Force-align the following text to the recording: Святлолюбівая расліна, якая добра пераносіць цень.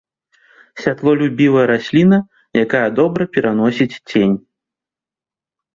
Святлолюбівая 0.83 1.67
расліна, 1.73 2.19
якая 2.65 2.83
добра 3.01 3.23
пераносіць 3.39 3.99
цень. 4.09 4.35